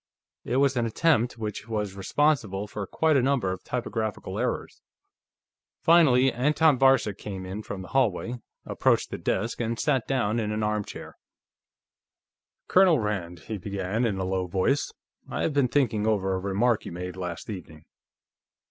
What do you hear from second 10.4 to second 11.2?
an armchair.